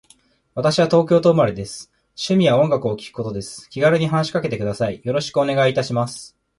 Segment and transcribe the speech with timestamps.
[0.55, 1.91] 私は東京都生まれです。
[2.17, 3.69] 趣味は音楽を聴くことです。
[3.69, 4.99] 気軽に話しかけてください。
[5.03, 6.35] よろしくお願いいたします。